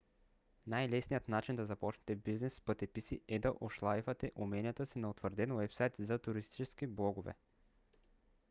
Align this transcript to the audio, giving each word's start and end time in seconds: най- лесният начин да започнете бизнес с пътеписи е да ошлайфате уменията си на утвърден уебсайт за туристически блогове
най- 0.67 0.89
лесният 0.89 1.29
начин 1.29 1.55
да 1.55 1.65
започнете 1.65 2.15
бизнес 2.15 2.53
с 2.53 2.61
пътеписи 2.61 3.21
е 3.27 3.39
да 3.39 3.53
ошлайфате 3.61 4.31
уменията 4.35 4.85
си 4.85 4.99
на 4.99 5.09
утвърден 5.09 5.51
уебсайт 5.51 5.93
за 5.99 6.19
туристически 6.19 6.87
блогове 6.87 7.33